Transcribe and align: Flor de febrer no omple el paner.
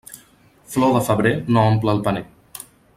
Flor 0.75 0.95
de 0.95 1.01
febrer 1.11 1.35
no 1.57 1.67
omple 1.75 1.97
el 1.97 2.05
paner. 2.09 2.25